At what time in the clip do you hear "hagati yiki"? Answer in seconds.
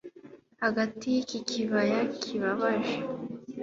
0.63-1.37